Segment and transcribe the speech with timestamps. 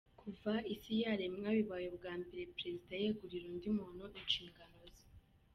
[0.19, 5.05] Kuva isi yaremwa bibaye ubwa mbere Perezida yegurira undi muntu inshingano ze.